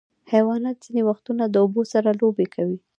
حیوانات 0.33 0.77
ځینې 0.85 1.01
وختونه 1.09 1.43
د 1.49 1.55
اوبو 1.63 1.81
سره 1.93 2.09
لوبې 2.21 2.45
کوي. 2.55 2.77